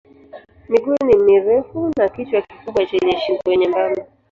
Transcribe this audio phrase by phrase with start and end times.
[0.69, 4.05] Miguu ni mirefu na kichwa kikubwa chenye shingo nyembamba.